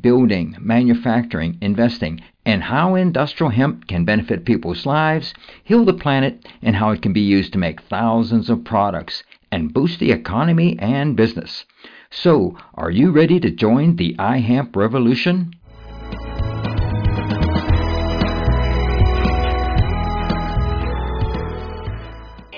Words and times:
building, 0.00 0.56
manufacturing, 0.60 1.58
investing, 1.60 2.20
and 2.44 2.62
how 2.62 2.94
industrial 2.94 3.50
hemp 3.50 3.86
can 3.86 4.04
benefit 4.04 4.44
people's 4.44 4.86
lives, 4.86 5.34
heal 5.64 5.84
the 5.84 5.92
planet, 5.92 6.46
and 6.62 6.76
how 6.76 6.90
it 6.90 7.02
can 7.02 7.12
be 7.12 7.20
used 7.20 7.52
to 7.52 7.58
make 7.58 7.80
thousands 7.82 8.48
of 8.48 8.64
products 8.64 9.22
and 9.50 9.72
boost 9.72 9.98
the 9.98 10.12
economy 10.12 10.78
and 10.78 11.16
business. 11.16 11.64
So, 12.10 12.56
are 12.74 12.90
you 12.90 13.10
ready 13.10 13.38
to 13.40 13.50
join 13.50 13.96
the 13.96 14.14
iHemp 14.18 14.74
revolution? 14.76 15.52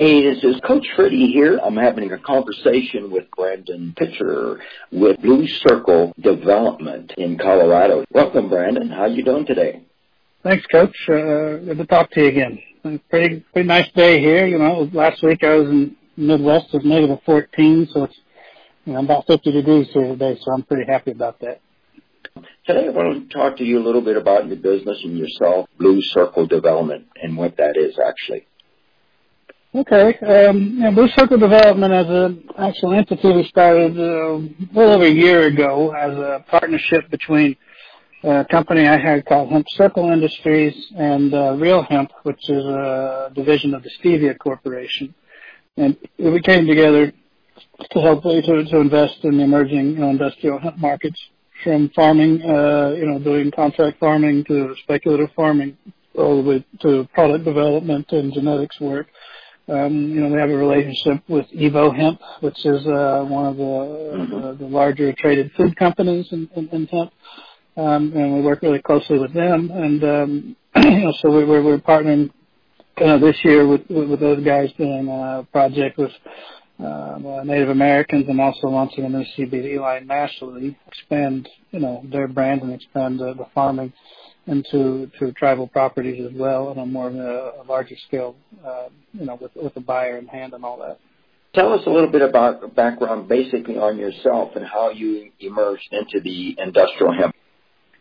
Hey, 0.01 0.23
this 0.23 0.43
is 0.43 0.59
Coach 0.67 0.87
Freddie 0.97 1.31
here. 1.31 1.59
I'm 1.63 1.77
having 1.77 2.11
a 2.11 2.19
conversation 2.19 3.11
with 3.11 3.25
Brandon 3.37 3.93
Pitcher 3.99 4.59
with 4.91 5.21
Blue 5.21 5.47
Circle 5.47 6.15
Development 6.19 7.13
in 7.19 7.37
Colorado. 7.37 8.07
Welcome, 8.11 8.49
Brandon. 8.49 8.89
How 8.89 9.05
you 9.05 9.23
doing 9.23 9.45
today? 9.45 9.83
Thanks, 10.43 10.65
Coach. 10.73 10.97
Uh, 11.07 11.61
good 11.67 11.77
to 11.77 11.87
talk 11.87 12.11
to 12.13 12.23
you 12.23 12.29
again. 12.29 12.59
Pretty 13.11 13.45
pretty 13.53 13.69
nice 13.69 13.93
day 13.95 14.21
here. 14.21 14.47
You 14.47 14.57
know, 14.57 14.89
last 14.95 15.23
week 15.23 15.45
I 15.45 15.57
was 15.57 15.69
in 15.69 15.95
Midwest. 16.17 16.73
It 16.73 16.79
was 16.79 16.87
negative 16.87 17.19
14, 17.27 17.89
so 17.93 18.05
it's 18.05 18.17
you 18.87 18.95
know 18.95 19.01
about 19.01 19.27
50 19.27 19.53
degrees 19.53 19.89
here 19.93 20.07
today. 20.07 20.39
So 20.43 20.53
I'm 20.53 20.63
pretty 20.63 20.91
happy 20.91 21.11
about 21.11 21.41
that. 21.41 21.61
Today 22.67 22.87
I 22.87 22.91
want 22.91 23.29
to 23.29 23.35
talk 23.37 23.59
to 23.59 23.65
you 23.65 23.79
a 23.79 23.85
little 23.85 24.01
bit 24.01 24.17
about 24.17 24.49
your 24.49 24.57
business 24.57 24.99
and 25.05 25.19
yourself, 25.19 25.69
Blue 25.79 26.01
Circle 26.01 26.47
Development, 26.47 27.07
and 27.23 27.37
what 27.37 27.59
that 27.59 27.77
is 27.77 27.99
actually. 28.03 28.47
Okay. 29.73 30.19
Um, 30.19 30.95
Blue 30.97 31.07
Circle 31.17 31.39
Development 31.39 31.93
as 31.93 32.07
an 32.09 32.45
actual 32.59 32.93
entity 32.93 33.33
we 33.33 33.45
started 33.45 33.97
uh, 33.97 34.03
a 34.03 34.75
little 34.75 34.95
over 34.95 35.05
a 35.05 35.11
year 35.11 35.47
ago 35.47 35.93
as 35.93 36.11
a 36.11 36.45
partnership 36.51 37.09
between 37.09 37.57
a 38.25 38.45
company 38.51 38.89
I 38.89 38.99
had 38.99 39.25
called 39.27 39.51
Hemp 39.51 39.67
Circle 39.77 40.11
Industries 40.11 40.75
and 40.97 41.33
uh, 41.33 41.53
Real 41.53 41.85
Hemp, 41.85 42.11
which 42.25 42.41
is 42.49 42.65
a 42.65 43.31
division 43.33 43.73
of 43.73 43.85
the 43.85 43.91
Stevia 44.03 44.37
Corporation. 44.37 45.15
And 45.77 45.97
we 46.19 46.41
came 46.43 46.67
together 46.67 47.13
to 47.93 48.01
help 48.01 48.25
to, 48.25 48.43
to 48.43 48.77
invest 48.77 49.19
in 49.23 49.39
the 49.39 49.45
emerging 49.45 49.91
you 49.91 49.99
know, 49.99 50.11
industrial 50.11 50.59
hemp 50.59 50.79
markets 50.79 51.21
from 51.63 51.91
farming, 51.91 52.43
uh, 52.43 52.95
you 52.97 53.07
know, 53.07 53.21
doing 53.21 53.53
contract 53.53 54.01
farming 54.01 54.43
to 54.47 54.75
speculative 54.83 55.31
farming 55.37 55.79
all 56.17 56.43
the 56.43 56.49
way 56.49 56.67
to 56.83 57.09
product 57.15 57.45
development 57.45 58.11
and 58.11 58.33
genetics 58.33 58.81
work. 58.81 59.07
Um, 59.71 60.11
you 60.11 60.21
know, 60.21 60.35
we 60.35 60.41
have 60.41 60.51
a 60.51 60.57
relationship 60.57 61.23
with 61.29 61.47
Evo 61.51 61.95
Hemp, 61.95 62.21
which 62.41 62.59
is 62.67 62.85
uh, 62.89 63.25
one 63.29 63.47
of 63.47 63.57
the, 63.57 63.63
mm-hmm. 63.63 64.35
uh, 64.35 64.53
the 64.55 64.65
larger 64.65 65.13
traded 65.13 65.53
food 65.57 65.77
companies 65.77 66.27
in, 66.33 66.51
in, 66.57 66.69
in 66.71 66.87
hemp, 66.87 67.13
um, 67.77 68.13
and 68.15 68.35
we 68.35 68.41
work 68.41 68.63
really 68.63 68.83
closely 68.83 69.19
with 69.19 69.33
them. 69.33 69.71
And 69.71 70.03
um, 70.03 70.57
you 70.77 71.05
know, 71.05 71.13
so 71.21 71.31
we, 71.31 71.45
we're, 71.45 71.63
we're 71.63 71.79
partnering 71.79 72.31
kind 72.99 73.13
of 73.13 73.21
this 73.21 73.37
year 73.45 73.67
with, 73.67 73.83
with, 73.89 74.11
with 74.11 74.21
those 74.21 74.45
guys 74.45 74.71
doing 74.77 75.09
a 75.09 75.47
project 75.53 75.99
with 75.99 76.13
uh, 76.85 77.43
Native 77.45 77.69
Americans 77.69 78.27
and 78.29 78.41
also 78.41 78.69
launching 78.69 79.05
a 79.05 79.09
new 79.09 79.25
CBD 79.37 79.79
line 79.79 80.07
nationally, 80.07 80.77
expand 80.89 81.49
you 81.71 81.79
know 81.79 82.03
their 82.11 82.27
brand 82.27 82.63
and 82.63 82.73
expand 82.73 83.21
uh, 83.21 83.35
the 83.35 83.47
farming 83.55 83.93
into 84.47 85.11
tribal 85.37 85.69
properties 85.69 86.25
as 86.27 86.33
well 86.35 86.69
on 86.69 86.79
a 86.79 86.87
more 86.87 87.09
of 87.09 87.15
a, 87.15 87.53
a 87.63 87.65
larger 87.69 87.97
scale, 88.07 88.37
uh, 88.65 88.89
you 89.13 89.27
know, 89.27 89.37
with 89.41 89.53
with 89.55 89.75
the 89.75 89.81
buyer 89.81 90.19
in 90.19 90.27
hand 90.27 90.55
and 90.55 90.65
all 90.65 90.79
that. 90.79 90.99
Tell 91.55 91.73
us 91.73 91.83
a 91.87 91.91
little 91.91 92.11
bit 92.11 92.23
about 92.23 92.75
background, 92.77 93.29
basically 93.29 93.77
on 93.77 93.99
yourself 93.99 94.55
and 94.55 94.65
how 94.65 94.91
you 94.91 95.31
emerged 95.41 95.89
into 95.93 96.21
the 96.21 96.55
industrial 96.59 97.13
hemp. 97.13 97.35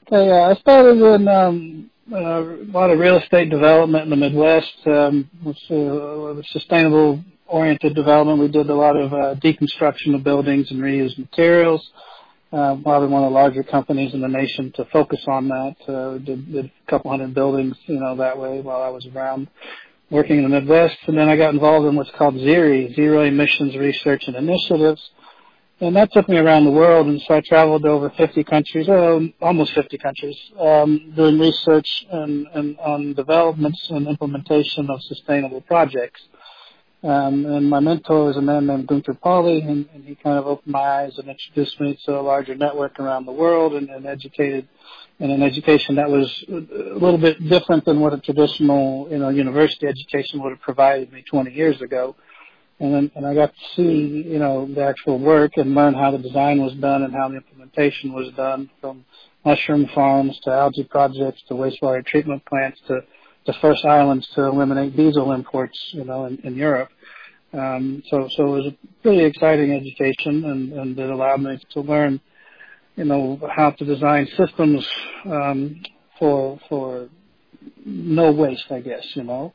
Okay, 0.06 0.30
uh, 0.30 0.52
I 0.52 0.54
started 0.56 1.02
in 1.02 1.28
um, 1.28 1.90
uh, 2.12 2.42
a 2.44 2.72
lot 2.72 2.92
of 2.92 3.00
real 3.00 3.18
estate 3.18 3.50
development 3.50 4.04
in 4.04 4.10
the 4.12 4.16
Midwest, 4.16 4.74
um, 4.86 5.30
with, 5.44 5.58
uh, 5.72 6.42
sustainable 6.52 7.24
oriented 7.48 7.96
development. 7.96 8.40
We 8.40 8.48
did 8.48 8.70
a 8.70 8.76
lot 8.76 8.96
of 8.96 9.14
uh, 9.14 9.36
deconstruction 9.36 10.14
of 10.14 10.24
buildings 10.24 10.70
and 10.70 10.80
reused 10.80 11.18
materials 11.18 11.88
probably 12.50 13.08
one 13.08 13.24
of 13.24 13.30
the 13.30 13.36
larger 13.36 13.64
companies 13.64 14.14
in 14.14 14.22
the 14.22 14.28
nation 14.28 14.72
to 14.76 14.86
focus 14.86 15.24
on 15.28 15.48
that. 15.50 15.76
Uh, 15.88 16.18
did, 16.20 16.52
did 16.52 16.66
a 16.66 16.92
couple 16.92 17.12
hundred 17.12 17.34
buildings, 17.34 17.76
you 17.86 18.00
know, 18.00 18.16
that 18.16 18.38
way 18.38 18.62
while 18.62 18.82
I 18.82 18.90
was 18.90 19.06
around 19.14 19.48
working 20.10 20.38
in 20.38 20.44
the 20.44 20.50
Midwest. 20.50 20.98
And 21.08 21.18
then 21.18 21.30
I 21.30 21.38
got 21.38 21.54
involved 21.54 21.88
in 21.88 21.96
what's 21.96 22.12
called 22.18 22.36
ZERI, 22.36 22.96
Zero 22.96 23.24
Emissions 23.24 23.76
Research 23.76 24.24
and 24.28 24.36
Initiatives. 24.36 25.02
And 25.82 25.96
that 25.96 26.12
took 26.12 26.28
me 26.28 26.38
around 26.38 26.66
the 26.66 26.72
world, 26.72 27.08
and 27.08 27.22
so 27.26 27.36
I 27.36 27.42
traveled 27.48 27.84
to 27.84 27.88
over 27.88 28.10
50 28.18 28.44
countries, 28.44 28.88
oh, 28.90 29.26
almost 29.42 29.74
50 29.74 29.98
countries, 29.98 30.36
um, 30.60 31.14
doing 31.16 31.40
research 31.40 31.88
and, 32.12 32.48
and 32.54 32.78
on 32.80 33.14
developments 33.14 33.88
and 33.90 34.06
implementation 34.06 34.90
of 34.90 35.02
sustainable 35.04 35.62
projects. 35.62 36.22
Um, 37.02 37.46
and 37.46 37.70
my 37.70 37.80
mentor 37.80 38.30
is 38.30 38.36
a 38.36 38.42
man 38.42 38.66
named 38.66 38.88
Gunther 38.88 39.14
Pauli, 39.14 39.62
and, 39.62 39.88
and 39.94 40.04
he 40.04 40.16
kind 40.16 40.38
of 40.38 40.46
opened 40.46 40.74
my 40.74 40.80
eyes 40.80 41.18
and 41.18 41.30
introduced 41.30 41.80
me 41.80 41.98
to 42.06 42.20
a 42.20 42.22
larger 42.22 42.56
network 42.56 43.00
around 43.00 43.26
the 43.26 43.32
world 43.32 43.74
and, 43.74 43.90
and 43.90 44.06
educated 44.06 44.68
in 45.20 45.32
an 45.32 45.42
education 45.42 45.96
that 45.96 46.10
was 46.10 46.44
a 46.50 46.54
little 46.54 47.18
bit 47.18 47.38
different 47.48 47.86
than 47.86 48.02
what 48.02 48.14
a 48.14 48.20
traditional, 48.20 49.08
you 49.10 49.18
know, 49.18 49.30
university 49.30 49.88
education 49.88 50.42
would 50.44 50.50
have 50.50 50.62
provided 50.62 51.12
me 51.12 51.24
20 51.30 51.52
years 51.54 51.82
ago. 51.82 52.16
And 52.82 52.94
then, 52.94 53.12
and 53.16 53.26
I 53.26 53.34
got 53.34 53.54
to 53.54 53.76
see, 53.76 54.28
you 54.28 54.40
know, 54.40 54.68
the 54.74 54.84
actual 54.84 55.20
work 55.20 55.54
and 55.56 55.76
learn 55.76 55.94
how 55.94 56.12
the 56.12 56.18
design 56.18 56.62
was 56.62 56.74
done 56.76 57.04
and 57.04 57.14
how 57.14 57.30
the 57.30 57.38
implementation 57.38 58.14
was 58.14 58.32
done 58.36 58.70
from 58.80 59.06
mushroom 59.46 59.90
farms 59.94 60.38
to 60.44 60.52
algae 60.52 60.84
projects 60.84 61.42
to 61.48 61.54
wastewater 61.54 62.06
treatment 62.06 62.46
plants 62.46 62.80
to 62.88 63.02
the 63.50 63.60
first 63.62 63.84
islands 63.84 64.28
to 64.36 64.44
eliminate 64.44 64.96
diesel 64.96 65.32
imports, 65.32 65.78
you 65.92 66.06
know, 66.06 66.26
in, 66.26 66.38
in 66.44 66.56
Europe. 66.56 66.90
Um, 67.52 68.04
so, 68.10 68.30
so 68.36 68.42
it 68.46 68.58
was 68.58 68.66
a 68.68 68.76
pretty 69.02 69.24
exciting 69.24 69.72
education, 69.72 70.46
and, 70.46 70.74
and 70.74 71.00
it 71.00 71.10
allowed 71.10 71.42
me 71.42 71.60
to 71.74 71.82
learn, 71.82 72.22
you 72.96 73.06
know, 73.06 73.40
how 73.56 73.72
to 73.72 73.84
design 73.86 74.28
systems 74.38 74.88
um, 75.26 75.82
for 76.20 76.60
for 76.70 77.10
no 77.86 78.32
waste, 78.32 78.70
I 78.70 78.82
guess, 78.82 79.06
you 79.16 79.24
know. 79.24 79.54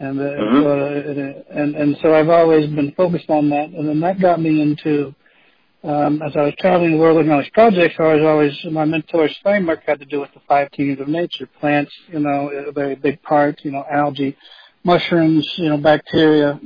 And, 0.00 0.18
uh, 0.18 0.24
mm-hmm. 0.24 0.66
uh, 0.66 1.60
and 1.60 1.76
and 1.76 1.96
so 2.02 2.14
I've 2.14 2.28
always 2.28 2.66
been 2.70 2.92
focused 2.96 3.30
on 3.30 3.50
that, 3.50 3.68
and 3.70 3.88
then 3.88 4.00
that 4.00 4.20
got 4.20 4.40
me 4.40 4.60
into 4.60 5.14
um, 5.84 6.20
as 6.22 6.32
I 6.34 6.42
was 6.42 6.54
traveling 6.58 6.92
the 6.92 6.98
world 6.98 7.16
looking 7.16 7.30
at 7.30 7.36
all 7.36 7.42
these 7.42 7.50
projects, 7.50 7.94
I 7.98 8.14
was 8.14 8.24
always 8.24 8.52
my 8.72 8.84
mentor's 8.84 9.36
framework 9.42 9.84
had 9.84 10.00
to 10.00 10.04
do 10.04 10.20
with 10.20 10.32
the 10.34 10.40
five 10.48 10.70
kingdoms 10.72 11.00
of 11.00 11.08
nature: 11.08 11.48
plants, 11.60 11.92
you 12.08 12.18
know, 12.18 12.48
a 12.48 12.72
very 12.72 12.96
big 12.96 13.22
part, 13.22 13.60
you 13.62 13.70
know, 13.70 13.84
algae, 13.90 14.36
mushrooms, 14.82 15.48
you 15.56 15.68
know, 15.68 15.78
bacteria, 15.78 16.58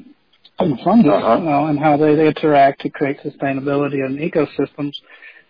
and 0.59 0.81
fungus, 0.81 1.13
uh-huh. 1.13 1.39
you 1.39 1.45
know, 1.45 1.67
and 1.67 1.79
how 1.79 1.99
they, 1.99 2.15
they 2.15 2.29
interact 2.29 2.81
to 2.83 2.91
create 2.91 3.19
sustainability 3.21 4.05
in 4.05 4.17
ecosystems, 4.17 4.93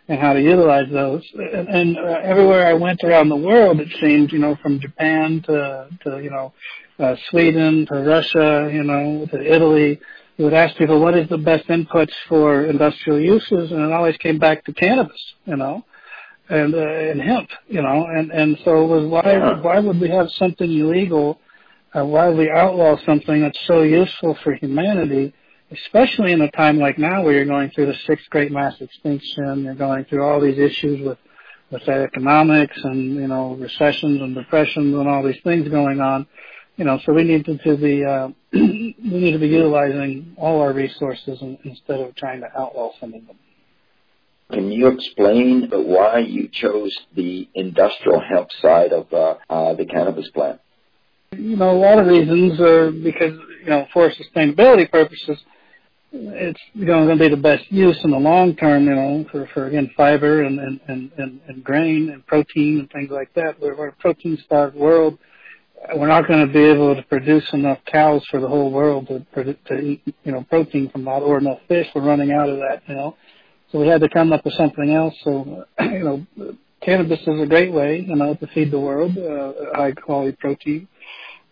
and 0.08 0.18
how 0.18 0.32
to 0.32 0.42
utilize 0.42 0.90
those. 0.90 1.22
And, 1.34 1.68
and 1.68 1.98
uh, 1.98 2.18
everywhere 2.24 2.66
I 2.66 2.72
went 2.72 3.04
around 3.04 3.28
the 3.28 3.36
world, 3.36 3.78
it 3.78 3.88
seemed, 4.00 4.32
you 4.32 4.40
know, 4.40 4.56
from 4.60 4.80
Japan 4.80 5.40
to 5.46 5.86
to 6.02 6.20
you 6.20 6.30
know, 6.30 6.52
uh, 6.98 7.14
Sweden 7.30 7.86
to 7.86 7.94
Russia, 7.94 8.68
you 8.72 8.82
know, 8.82 9.24
to 9.30 9.40
Italy 9.40 10.00
you 10.36 10.44
would 10.46 10.54
ask 10.54 10.76
people 10.76 11.00
what 11.00 11.16
is 11.16 11.28
the 11.28 11.38
best 11.38 11.66
inputs 11.68 12.12
for 12.28 12.66
industrial 12.66 13.20
uses, 13.20 13.70
and 13.70 13.80
it 13.80 13.92
always 13.92 14.16
came 14.18 14.38
back 14.38 14.64
to 14.64 14.72
cannabis, 14.72 15.20
you 15.44 15.56
know, 15.56 15.84
and 16.48 16.74
uh, 16.74 16.78
and 16.78 17.20
hemp, 17.20 17.48
you 17.68 17.82
know, 17.82 18.06
and 18.06 18.30
and 18.30 18.58
so 18.64 18.84
it 18.84 18.88
was 18.88 19.06
why 19.06 19.60
why 19.60 19.78
would 19.78 20.00
we 20.00 20.08
have 20.08 20.28
something 20.38 20.70
illegal? 20.70 21.38
Uh, 21.94 22.04
why 22.04 22.28
would 22.28 22.38
we 22.38 22.50
outlaw 22.50 22.96
something 23.04 23.42
that's 23.42 23.58
so 23.66 23.82
useful 23.82 24.36
for 24.42 24.54
humanity, 24.54 25.34
especially 25.70 26.32
in 26.32 26.40
a 26.40 26.50
time 26.52 26.78
like 26.78 26.98
now 26.98 27.22
where 27.22 27.34
you're 27.34 27.44
going 27.44 27.70
through 27.70 27.86
the 27.86 27.96
sixth 28.06 28.24
great 28.30 28.50
mass 28.50 28.74
extinction, 28.80 29.64
you're 29.64 29.74
going 29.74 30.04
through 30.06 30.24
all 30.24 30.40
these 30.40 30.58
issues 30.58 31.06
with 31.06 31.18
with 31.70 31.86
economics 31.88 32.76
and 32.84 33.16
you 33.16 33.28
know 33.28 33.54
recessions 33.54 34.20
and 34.20 34.34
depressions 34.34 34.94
and 34.94 35.08
all 35.08 35.22
these 35.22 35.40
things 35.44 35.68
going 35.68 36.00
on 36.00 36.26
you 36.76 36.84
know, 36.84 36.98
so 37.04 37.12
we 37.12 37.24
need 37.24 37.44
to, 37.44 37.58
to 37.58 37.76
be 37.76 38.04
uh, 38.04 38.28
we 38.52 38.94
need 38.98 39.32
to 39.32 39.38
be 39.38 39.48
utilizing 39.48 40.34
all 40.36 40.60
our 40.60 40.72
resources 40.72 41.40
in, 41.40 41.58
instead 41.64 42.00
of 42.00 42.14
trying 42.16 42.40
to 42.40 42.58
outlaw 42.58 42.90
some 43.00 43.14
of 43.14 43.26
them. 43.26 43.36
Can 44.50 44.70
you 44.70 44.88
explain 44.88 45.70
why 45.70 46.18
you 46.18 46.48
chose 46.52 46.94
the 47.16 47.48
industrial 47.54 48.20
hemp 48.20 48.48
side 48.60 48.92
of 48.92 49.12
uh, 49.12 49.36
uh, 49.48 49.74
the 49.74 49.86
cannabis 49.86 50.28
plant? 50.34 50.60
You 51.32 51.56
know, 51.56 51.70
a 51.70 51.78
lot 51.78 51.98
of 51.98 52.06
reasons 52.06 52.60
are 52.60 52.90
because 52.90 53.38
you 53.62 53.70
know, 53.70 53.86
for 53.92 54.10
sustainability 54.10 54.90
purposes, 54.90 55.38
it's 56.12 56.60
you 56.74 56.84
know 56.84 57.06
going 57.06 57.18
to 57.18 57.24
be 57.24 57.30
the 57.30 57.40
best 57.40 57.70
use 57.72 57.98
in 58.04 58.10
the 58.10 58.18
long 58.18 58.54
term, 58.56 58.84
you 58.84 58.94
know, 58.94 59.24
for 59.30 59.48
for 59.54 59.66
again 59.66 59.90
fiber 59.96 60.42
and 60.42 60.60
and 60.60 60.80
and 60.88 61.10
and, 61.16 61.40
and 61.48 61.64
grain 61.64 62.10
and 62.10 62.26
protein 62.26 62.80
and 62.80 62.90
things 62.90 63.10
like 63.10 63.32
that. 63.34 63.58
We're, 63.58 63.74
we're 63.74 63.88
a 63.88 63.92
protein 63.92 64.36
starved 64.44 64.76
world. 64.76 65.18
We're 65.96 66.08
not 66.08 66.28
going 66.28 66.46
to 66.46 66.52
be 66.52 66.60
able 66.64 66.94
to 66.94 67.02
produce 67.02 67.48
enough 67.52 67.78
cows 67.86 68.24
for 68.30 68.40
the 68.40 68.48
whole 68.48 68.70
world 68.70 69.08
to 69.08 69.24
to 69.34 69.78
eat 69.78 70.02
you 70.24 70.32
know 70.32 70.44
protein 70.48 70.90
from 70.90 71.04
that 71.04 71.22
or 71.22 71.38
enough 71.38 71.58
fish. 71.68 71.86
We're 71.94 72.06
running 72.06 72.32
out 72.32 72.48
of 72.48 72.58
that, 72.58 72.82
you 72.86 72.94
know. 72.94 73.16
So 73.70 73.80
we 73.80 73.88
had 73.88 74.00
to 74.02 74.08
come 74.08 74.32
up 74.32 74.44
with 74.44 74.54
something 74.54 74.92
else. 74.92 75.14
So 75.24 75.64
you 75.80 76.04
know, 76.36 76.56
cannabis 76.82 77.20
is 77.20 77.40
a 77.40 77.46
great 77.46 77.72
way, 77.72 78.04
you 78.06 78.14
know, 78.14 78.34
to 78.34 78.46
feed 78.48 78.70
the 78.70 78.78
world 78.78 79.16
uh, 79.18 79.52
high 79.74 79.92
quality 79.92 80.36
protein. 80.38 80.88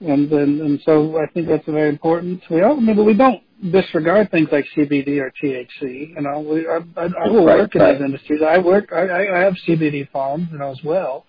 And, 0.00 0.30
and 0.32 0.60
and 0.60 0.80
so 0.84 1.18
I 1.18 1.26
think 1.32 1.48
that's 1.48 1.66
very 1.66 1.88
important. 1.88 2.42
We 2.50 2.62
all, 2.62 2.76
I 2.76 2.80
mean, 2.80 2.96
but 2.96 3.04
we 3.04 3.14
don't 3.14 3.42
disregard 3.70 4.30
things 4.30 4.48
like 4.50 4.64
CBD 4.76 5.18
or 5.20 5.32
THC. 5.42 6.14
You 6.14 6.20
know, 6.20 6.40
we, 6.40 6.66
I, 6.66 6.78
I, 6.96 7.08
I 7.26 7.28
will 7.28 7.44
right, 7.44 7.58
work 7.58 7.74
in 7.74 7.82
right. 7.82 7.92
these 7.92 8.04
industries. 8.04 8.40
I 8.46 8.58
work. 8.58 8.92
I, 8.92 9.36
I 9.36 9.38
have 9.40 9.54
CBD 9.68 10.10
farms, 10.10 10.48
you 10.52 10.58
know, 10.58 10.70
as 10.70 10.80
well. 10.82 11.26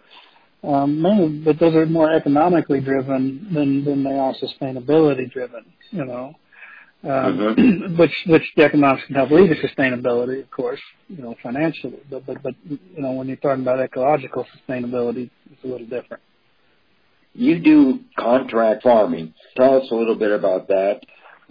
Um, 0.63 1.01
mainly, 1.01 1.39
but 1.43 1.59
those 1.59 1.73
are 1.75 1.85
more 1.87 2.11
economically 2.11 2.81
driven 2.81 3.47
than 3.53 3.83
than 3.83 4.03
they 4.03 4.11
are 4.17 4.33
sustainability 4.35 5.31
driven. 5.31 5.65
You 5.89 6.05
know, 6.05 6.35
um, 7.03 7.55
Mhm. 7.57 7.97
which 7.97 8.13
which 8.27 8.43
the 8.55 8.63
economics 8.65 9.05
can 9.07 9.15
help 9.15 9.31
lead 9.31 9.47
to 9.47 9.55
sustainability, 9.67 10.41
of 10.43 10.51
course. 10.51 10.79
You 11.09 11.23
know, 11.23 11.35
financially. 11.41 11.99
But 12.11 12.27
but 12.27 12.43
but 12.43 12.53
you 12.69 12.77
know, 12.97 13.13
when 13.13 13.27
you're 13.27 13.37
talking 13.37 13.63
about 13.63 13.79
ecological 13.79 14.45
sustainability, 14.55 15.31
it's 15.51 15.63
a 15.63 15.67
little 15.67 15.87
different. 15.87 16.21
You 17.33 17.59
do 17.59 18.01
contract 18.19 18.83
farming. 18.83 19.33
Tell 19.55 19.81
us 19.81 19.89
a 19.89 19.95
little 19.95 20.15
bit 20.15 20.31
about 20.31 20.67
that. 20.67 21.01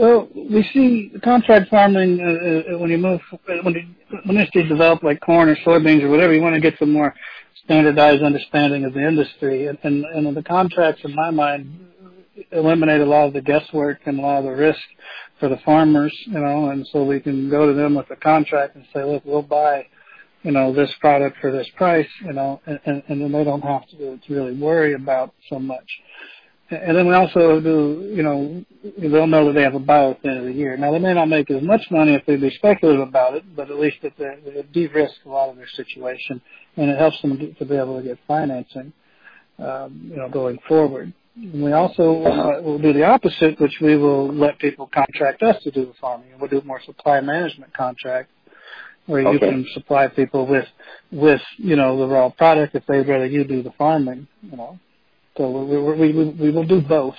Well, 0.01 0.29
we 0.35 0.67
see 0.73 1.13
contract 1.23 1.69
farming 1.69 2.21
uh, 2.23 2.75
uh, 2.75 2.79
when 2.79 2.89
you 2.89 2.97
move 2.97 3.21
when 3.45 3.75
the 3.75 3.83
when 4.25 4.39
industries 4.39 4.67
develop 4.67 5.03
like 5.03 5.21
corn 5.21 5.51
or 5.51 5.57
soybeans 5.57 6.03
or 6.03 6.09
whatever. 6.09 6.33
You 6.33 6.41
want 6.41 6.55
to 6.55 6.61
get 6.61 6.79
some 6.79 6.91
more 6.91 7.15
standardized 7.65 8.23
understanding 8.23 8.87
of 8.87 8.95
the 8.95 9.07
industry, 9.07 9.67
and 9.67 9.77
and, 9.83 10.07
and 10.07 10.35
the 10.35 10.43
contracts, 10.43 11.03
in 11.05 11.15
my 11.15 11.31
mind, 11.31 11.87
eliminate 12.51 13.03
a 13.03 13.05
lot 13.05 13.27
of 13.27 13.35
the 13.35 13.43
guesswork 13.43 13.99
and 14.07 14.19
a 14.19 14.23
lot 14.23 14.39
of 14.39 14.45
the 14.45 14.53
risk 14.53 14.81
for 15.39 15.51
the 15.51 15.59
farmers. 15.67 16.17
You 16.25 16.41
know, 16.41 16.71
and 16.71 16.89
so 16.91 17.05
we 17.05 17.21
can 17.21 17.51
go 17.51 17.67
to 17.67 17.75
them 17.75 17.95
with 17.95 18.11
a 18.11 18.17
contract 18.17 18.77
and 18.77 18.87
say, 18.95 19.05
look, 19.05 19.23
we'll 19.27 19.43
buy 19.43 19.85
you 20.43 20.53
know, 20.53 20.73
this 20.73 20.91
product 21.01 21.37
for 21.41 21.53
this 21.53 21.69
price, 21.77 22.09
you 22.25 22.33
know, 22.33 22.61
and, 22.67 22.81
and, 22.87 23.03
and 23.09 23.21
then 23.21 23.33
they 23.33 23.45
don't 23.45 23.61
have 23.61 23.87
to, 23.91 24.17
to 24.17 24.35
really 24.35 24.57
worry 24.57 24.95
about 24.95 25.35
so 25.51 25.59
much. 25.59 25.87
And 26.71 26.97
then 26.97 27.09
we 27.09 27.15
also 27.15 27.61
do, 27.61 28.13
you 28.15 28.23
know, 28.23 28.65
they'll 28.97 29.27
know 29.27 29.47
that 29.47 29.55
they 29.55 29.63
have 29.63 29.75
a 29.75 29.81
buy 29.81 30.11
at 30.11 30.23
the 30.23 30.29
end 30.29 30.39
of 30.39 30.45
the 30.45 30.53
year. 30.53 30.77
Now 30.77 30.93
they 30.93 31.01
may 31.01 31.15
not 31.15 31.29
make 31.29 31.51
as 31.51 31.63
much 31.63 31.83
money 31.91 32.15
if 32.15 32.25
they 32.27 32.37
be 32.37 32.51
speculative 32.51 33.01
about 33.01 33.35
it, 33.35 33.45
but 33.57 33.71
at 33.71 33.77
least 33.77 33.97
that 34.03 34.13
they, 34.17 34.37
they 34.45 34.63
de-risk 34.73 35.15
a 35.27 35.29
lot 35.29 35.51
of 35.51 35.57
their 35.57 35.69
situation, 35.75 36.41
and 36.77 36.89
it 36.89 36.99
helps 36.99 37.21
them 37.23 37.55
to 37.59 37.65
be 37.65 37.75
able 37.75 37.99
to 37.99 38.07
get 38.07 38.19
financing, 38.29 38.93
um, 39.59 40.11
you 40.11 40.17
know, 40.17 40.29
going 40.29 40.59
forward. 40.69 41.13
And 41.35 41.63
we 41.63 41.73
also 41.73 42.23
uh, 42.23 42.61
will 42.63 42.79
do 42.79 42.93
the 42.93 43.05
opposite, 43.05 43.61
which 43.61 43.79
we 43.81 43.97
will 43.97 44.33
let 44.33 44.59
people 44.61 44.89
contract 44.95 45.43
us 45.43 45.61
to 45.65 45.73
do 45.73 45.87
the 45.87 45.95
farming. 46.01 46.29
We'll 46.39 46.51
do 46.51 46.63
more 46.65 46.81
supply 46.85 47.21
management 47.21 47.75
contract 47.75 48.31
where 49.07 49.33
you 49.33 49.39
can 49.41 49.67
supply 49.75 50.07
people 50.07 50.47
with 50.47 50.67
with 51.11 51.41
you 51.57 51.75
know 51.75 51.99
the 51.99 52.07
raw 52.07 52.29
product 52.29 52.77
if 52.77 52.87
they'd 52.87 53.09
rather 53.09 53.27
you 53.27 53.45
do 53.45 53.63
the 53.63 53.73
farming 53.73 54.29
you 54.43 54.57
know 54.57 54.79
so 55.37 55.51
we 55.51 55.79
we 55.79 56.13
we, 56.13 56.25
we 56.31 56.51
will 56.51 56.67
do 56.67 56.81
both 56.81 57.15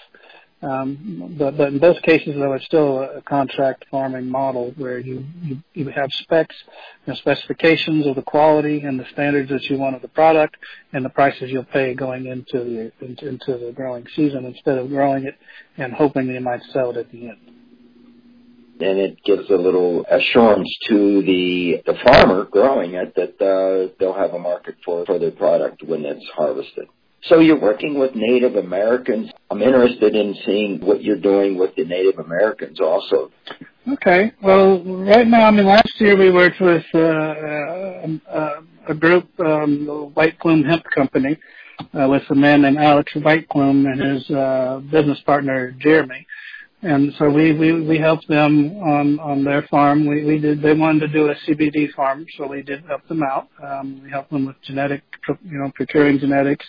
um, 0.63 1.35
but 1.39 1.57
but 1.57 1.69
in 1.69 1.79
both 1.79 2.01
cases 2.03 2.35
though 2.35 2.53
it's 2.53 2.65
still 2.65 3.01
a 3.01 3.21
contract 3.21 3.85
farming 3.89 4.29
model 4.29 4.73
where 4.77 4.99
you 4.99 5.25
you, 5.41 5.57
you 5.73 5.89
have 5.89 6.09
specs 6.11 6.55
and 7.07 7.17
specifications 7.17 8.05
of 8.05 8.15
the 8.15 8.21
quality 8.21 8.81
and 8.81 8.99
the 8.99 9.05
standards 9.13 9.49
that 9.49 9.63
you 9.63 9.77
want 9.77 9.95
of 9.95 10.01
the 10.01 10.07
product 10.07 10.55
and 10.93 11.03
the 11.03 11.09
prices 11.09 11.49
you'll 11.49 11.63
pay 11.63 11.93
going 11.93 12.27
into 12.27 12.63
the 12.63 12.91
into, 13.05 13.27
into 13.27 13.57
the 13.57 13.71
growing 13.75 14.05
season 14.15 14.45
instead 14.45 14.77
of 14.77 14.89
growing 14.89 15.25
it 15.25 15.35
and 15.77 15.93
hoping 15.93 16.27
you 16.27 16.39
might 16.41 16.61
sell 16.71 16.91
it 16.91 16.97
at 16.97 17.11
the 17.11 17.29
end 17.29 17.51
and 18.81 18.97
it 18.99 19.23
gives 19.23 19.49
a 19.49 19.55
little 19.55 20.05
assurance 20.09 20.69
to 20.87 21.21
the 21.21 21.81
the 21.85 21.93
farmer 22.03 22.45
growing 22.45 22.95
it 22.95 23.15
that 23.15 23.41
uh, 23.41 23.93
they'll 23.99 24.13
have 24.13 24.31
a 24.33 24.39
market 24.39 24.75
for 24.83 25.05
for 25.05 25.19
their 25.19 25.31
product 25.31 25.83
when 25.83 26.05
it's 26.05 26.25
harvested. 26.35 26.87
So 27.23 27.39
you're 27.39 27.59
working 27.59 27.99
with 27.99 28.15
Native 28.15 28.55
Americans. 28.55 29.29
I'm 29.51 29.61
interested 29.61 30.15
in 30.15 30.35
seeing 30.45 30.79
what 30.83 31.03
you're 31.03 31.19
doing 31.19 31.57
with 31.57 31.75
the 31.75 31.85
Native 31.85 32.19
Americans 32.19 32.79
also. 32.79 33.31
Okay. 33.93 34.31
Well, 34.41 34.83
right 34.83 35.27
now, 35.27 35.47
I 35.47 35.51
mean, 35.51 35.65
last 35.65 35.91
year 35.99 36.17
we 36.17 36.31
worked 36.31 36.59
with 36.59 36.83
uh, 36.93 36.97
uh, 36.97 38.61
a 38.87 38.95
group, 38.95 39.27
um, 39.39 39.85
the 39.85 40.11
White 40.13 40.39
Plume 40.39 40.63
Hemp 40.63 40.83
Company, 40.95 41.37
uh, 41.93 42.07
with 42.07 42.23
a 42.29 42.35
man 42.35 42.63
named 42.63 42.77
Alex 42.77 43.11
White 43.15 43.47
Plume 43.49 43.85
and 43.85 44.01
his 44.01 44.29
uh, 44.31 44.81
business 44.91 45.19
partner 45.25 45.75
Jeremy. 45.79 46.25
And 46.83 47.13
so 47.19 47.29
we, 47.29 47.53
we, 47.53 47.87
we 47.87 47.99
helped 47.99 48.27
them 48.27 48.71
on, 48.81 49.19
on 49.19 49.43
their 49.43 49.61
farm. 49.69 50.07
We, 50.07 50.25
we 50.25 50.39
did, 50.39 50.63
they 50.63 50.73
wanted 50.73 51.01
to 51.01 51.07
do 51.09 51.29
a 51.29 51.35
CBD 51.47 51.93
farm, 51.93 52.25
so 52.35 52.47
we 52.47 52.63
did 52.63 52.83
help 52.85 53.07
them 53.07 53.21
out. 53.21 53.49
Um, 53.63 54.01
we 54.03 54.09
helped 54.09 54.31
them 54.31 54.47
with 54.47 54.55
genetic, 54.63 55.03
you 55.27 55.59
know, 55.59 55.71
procuring 55.75 56.17
genetics 56.17 56.65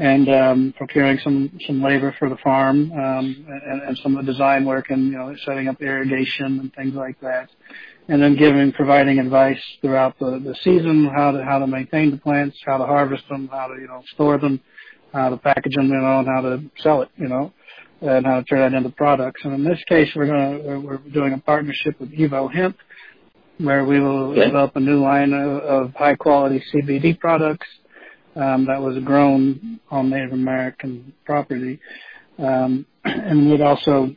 and, 0.00 0.28
um, 0.30 0.74
procuring 0.76 1.18
some, 1.22 1.56
some 1.66 1.82
labor 1.82 2.14
for 2.18 2.28
the 2.30 2.36
farm, 2.38 2.90
um, 2.92 3.46
and, 3.48 3.82
and 3.82 3.98
some 4.02 4.16
of 4.16 4.24
the 4.24 4.32
design 4.32 4.64
work 4.64 4.86
and, 4.88 5.12
you 5.12 5.18
know, 5.18 5.34
setting 5.44 5.68
up 5.68 5.80
irrigation 5.82 6.58
and 6.58 6.74
things 6.74 6.94
like 6.94 7.20
that. 7.20 7.50
And 8.08 8.20
then 8.20 8.34
giving, 8.34 8.72
providing 8.72 9.18
advice 9.18 9.60
throughout 9.82 10.18
the, 10.18 10.40
the 10.42 10.56
season, 10.64 11.08
how 11.14 11.32
to, 11.32 11.44
how 11.44 11.58
to 11.58 11.66
maintain 11.66 12.10
the 12.10 12.16
plants, 12.16 12.56
how 12.66 12.78
to 12.78 12.86
harvest 12.86 13.28
them, 13.28 13.48
how 13.52 13.68
to, 13.68 13.74
you 13.74 13.86
know, 13.86 14.02
store 14.14 14.38
them, 14.38 14.58
how 15.12 15.28
to 15.28 15.36
package 15.36 15.74
them, 15.74 15.88
you 15.88 15.98
know, 15.98 16.20
and 16.20 16.28
how 16.28 16.40
to 16.40 16.62
sell 16.82 17.02
it, 17.02 17.10
you 17.16 17.28
know 17.28 17.52
and 18.02 18.24
how 18.24 18.36
to 18.36 18.44
turn 18.44 18.60
that 18.60 18.74
into 18.74 18.88
products. 18.88 19.42
And 19.44 19.52
in 19.52 19.62
this 19.62 19.78
case, 19.86 20.08
we're 20.16 20.24
going 20.26 20.62
to 20.62 20.78
we're 20.78 20.96
doing 20.96 21.34
a 21.34 21.38
partnership 21.38 22.00
with 22.00 22.10
Evo 22.12 22.50
Hemp, 22.50 22.78
where 23.58 23.84
we 23.84 24.00
will 24.00 24.34
develop 24.34 24.74
a 24.76 24.80
new 24.80 25.02
line 25.02 25.34
of, 25.34 25.50
of 25.62 25.94
high 25.94 26.14
quality 26.14 26.62
CBD 26.72 27.18
products 27.18 27.66
um, 28.36 28.66
that 28.66 28.80
was 28.80 29.02
grown 29.04 29.80
on 29.90 30.10
Native 30.10 30.32
American 30.32 31.12
property, 31.24 31.80
um, 32.38 32.86
and 33.04 33.50
we'd 33.50 33.60
also 33.60 34.14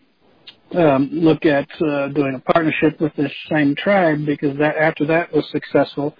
um, 0.75 1.09
look 1.11 1.45
at 1.45 1.67
uh, 1.81 2.07
doing 2.09 2.35
a 2.35 2.51
partnership 2.51 2.99
with 2.99 3.15
this 3.15 3.31
same 3.49 3.75
tribe 3.75 4.25
because 4.25 4.57
that 4.57 4.75
after 4.77 5.05
that 5.05 5.31
was 5.33 5.45
successful. 5.51 6.15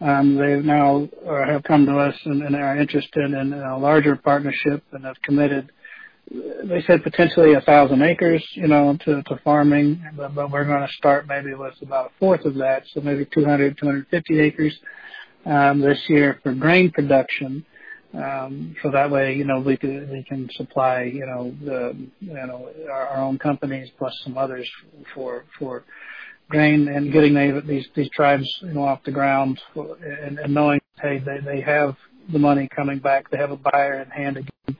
Um, 0.00 0.36
they 0.36 0.56
now 0.56 1.08
uh, 1.26 1.46
have 1.46 1.62
come 1.62 1.86
to 1.86 1.96
us 1.96 2.14
and, 2.24 2.42
and 2.42 2.56
are 2.56 2.76
interested 2.76 3.32
in 3.32 3.52
a 3.52 3.78
larger 3.78 4.16
partnership 4.16 4.82
and 4.92 5.04
have 5.04 5.16
committed 5.22 5.70
they 6.30 6.82
said 6.86 7.02
potentially 7.02 7.54
a 7.54 7.60
thousand 7.60 8.02
acres, 8.02 8.44
you 8.54 8.66
know, 8.66 8.96
to, 9.04 9.22
to 9.24 9.38
farming, 9.44 10.02
but, 10.16 10.34
but 10.34 10.50
we're 10.50 10.64
going 10.64 10.86
to 10.86 10.92
start 10.94 11.26
maybe 11.28 11.54
with 11.54 11.74
about 11.82 12.06
a 12.06 12.10
fourth 12.18 12.44
of 12.44 12.54
that, 12.54 12.82
so 12.92 13.00
maybe 13.00 13.26
200, 13.32 13.76
250 13.78 14.40
acres 14.40 14.74
um, 15.46 15.80
this 15.80 15.98
year 16.08 16.40
for 16.42 16.54
grain 16.54 16.90
production. 16.90 17.64
Um, 18.14 18.76
so 18.82 18.90
that 18.92 19.10
way, 19.10 19.34
you 19.34 19.44
know, 19.44 19.58
we 19.58 19.76
can 19.76 20.08
we 20.10 20.22
can 20.22 20.48
supply, 20.54 21.02
you 21.02 21.26
know, 21.26 21.52
the 21.64 21.96
you 22.20 22.34
know 22.34 22.70
our, 22.90 23.08
our 23.08 23.22
own 23.24 23.38
companies 23.38 23.90
plus 23.98 24.14
some 24.24 24.38
others 24.38 24.68
for 25.14 25.44
for 25.58 25.84
grain 26.48 26.88
and 26.88 27.12
getting 27.12 27.34
they, 27.34 27.52
these 27.66 27.86
these 27.96 28.10
tribes 28.10 28.46
you 28.60 28.74
know 28.74 28.84
off 28.84 29.00
the 29.04 29.10
ground 29.10 29.60
and, 29.74 30.38
and 30.38 30.54
knowing 30.54 30.80
hey 31.00 31.18
they 31.18 31.38
they 31.44 31.60
have 31.60 31.96
the 32.32 32.38
money 32.38 32.68
coming 32.74 32.98
back, 32.98 33.30
they 33.30 33.36
have 33.36 33.50
a 33.50 33.56
buyer 33.56 34.00
in 34.00 34.10
hand 34.10 34.38
again. 34.38 34.78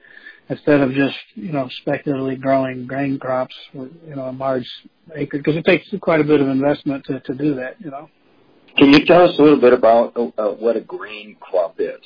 Instead 0.48 0.80
of 0.80 0.92
just 0.92 1.16
you 1.34 1.52
know 1.52 1.68
speculatively 1.80 2.36
growing 2.36 2.86
grain 2.86 3.18
crops 3.18 3.54
you 3.72 4.14
know 4.14 4.28
a 4.28 4.32
large 4.32 4.68
acre 5.16 5.38
because 5.38 5.56
it 5.56 5.64
takes 5.64 5.86
quite 6.00 6.20
a 6.20 6.24
bit 6.24 6.40
of 6.40 6.48
investment 6.48 7.02
to 7.06 7.18
to 7.20 7.34
do 7.34 7.54
that 7.54 7.80
you 7.80 7.90
know 7.90 8.10
Can 8.76 8.92
you 8.92 9.04
tell 9.04 9.28
us 9.28 9.38
a 9.38 9.42
little 9.42 9.60
bit 9.60 9.72
about 9.72 10.16
uh, 10.16 10.50
what 10.50 10.76
a 10.76 10.80
grain 10.80 11.36
crop 11.40 11.76
is? 11.78 12.00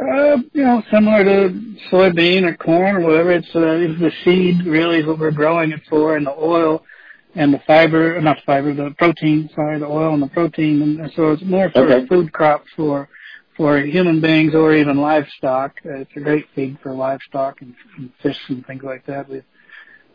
uh 0.00 0.38
you 0.54 0.62
know 0.64 0.82
similar 0.90 1.22
to 1.22 1.50
soybean 1.90 2.44
or 2.44 2.56
corn 2.56 2.96
or 2.96 3.00
whatever 3.00 3.30
it's 3.30 3.46
uh 3.54 3.60
it's 3.76 4.00
the 4.00 4.10
seed 4.24 4.64
really 4.64 5.00
is 5.00 5.06
what 5.06 5.18
we're 5.18 5.30
growing 5.30 5.70
it 5.70 5.82
for 5.86 6.16
and 6.16 6.26
the 6.26 6.30
oil 6.30 6.82
and 7.34 7.52
the 7.52 7.60
fiber 7.66 8.18
not 8.22 8.38
fiber 8.46 8.72
the 8.72 8.94
protein 8.96 9.50
sorry 9.54 9.78
the 9.78 9.86
oil 9.86 10.14
and 10.14 10.22
the 10.22 10.28
protein 10.28 10.80
and 10.80 11.12
so 11.14 11.32
it's 11.32 11.42
more 11.42 11.70
for 11.70 11.80
Okay. 11.92 12.04
a 12.04 12.06
food 12.06 12.32
crop 12.32 12.64
for 12.74 13.06
for 13.56 13.78
human 13.80 14.20
beings 14.20 14.54
or 14.54 14.74
even 14.74 14.96
livestock. 14.96 15.72
Uh, 15.84 15.98
it's 15.98 16.10
a 16.16 16.20
great 16.20 16.46
feed 16.54 16.78
for 16.82 16.94
livestock 16.94 17.60
and, 17.60 17.74
and 17.98 18.10
fish 18.22 18.38
and 18.48 18.66
things 18.66 18.82
like 18.82 19.04
that. 19.06 19.28
We've 19.28 19.44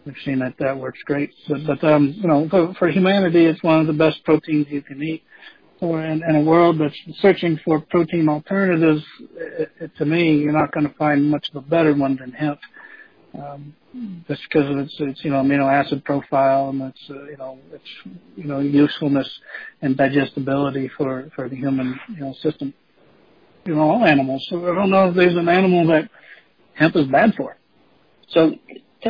we've 0.08 0.16
seen 0.26 0.40
that 0.40 0.56
that 0.60 0.78
works 0.78 1.00
great. 1.06 1.32
But, 1.50 1.60
but 1.68 1.84
um, 1.84 2.16
you 2.18 2.28
know, 2.28 2.50
for, 2.50 2.74
for 2.80 2.90
humanity, 2.90 3.46
it's 3.46 3.62
one 3.64 3.82
of 3.82 3.88
the 3.88 3.94
best 3.94 4.24
proteins 4.26 4.68
you 4.70 4.82
can 4.82 5.04
eat. 5.04 5.24
Or 5.82 6.04
in, 6.04 6.24
in 6.28 6.36
a 6.36 6.42
world 6.42 6.80
that's 6.82 6.98
searching 7.22 7.60
for 7.64 7.82
protein 7.82 8.30
alternatives, 8.30 9.04
it, 9.36 9.70
it, 9.80 9.92
to 10.00 10.06
me, 10.06 10.38
you're 10.38 10.60
not 10.62 10.72
going 10.74 10.88
to 10.88 10.94
find 10.96 11.30
much 11.30 11.48
of 11.54 11.64
a 11.64 11.70
better 11.70 11.94
one 11.94 12.18
than 12.20 12.32
hemp. 12.32 12.60
um, 13.38 13.76
just 14.28 14.42
because 14.50 14.70
of 14.70 14.78
its, 14.78 14.96
its 15.00 15.24
you 15.24 15.32
know 15.32 15.42
amino 15.44 15.72
acid 15.72 16.04
profile 16.04 16.70
and 16.70 16.82
its 16.82 17.00
uh, 17.10 17.24
you 17.26 17.38
know 17.38 17.60
its 17.72 17.84
you 18.36 18.46
know 18.46 18.60
usefulness 18.60 19.30
and 19.82 19.98
digestibility 19.98 20.90
for 20.98 21.30
for 21.36 21.50
the 21.50 21.56
human 21.56 22.00
you 22.16 22.22
know 22.22 22.34
system. 22.42 22.74
You 23.66 23.76
know 23.76 23.82
all 23.82 24.06
animals. 24.06 24.46
So 24.50 24.72
I 24.72 24.76
don't 24.76 24.90
know 24.90 25.10
if 25.10 25.16
there's 25.16 25.36
an 25.36 25.50
animal 25.50 25.88
that 25.88 26.10
hemp 26.74 26.96
is 26.96 27.08
bad 27.08 27.34
for. 27.36 27.58
So 28.30 28.54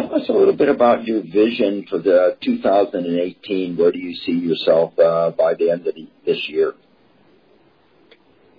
tell 0.01 0.15
us 0.15 0.29
a 0.29 0.33
little 0.33 0.55
bit 0.55 0.69
about 0.69 1.05
your 1.05 1.21
vision 1.21 1.85
for 1.89 1.99
the 1.99 2.37
2018. 2.43 3.77
Where 3.77 3.91
do 3.91 3.99
you 3.99 4.15
see 4.25 4.33
yourself 4.33 4.97
uh, 4.99 5.31
by 5.31 5.53
the 5.53 5.71
end 5.71 5.87
of 5.87 5.95
this 6.25 6.37
year? 6.47 6.73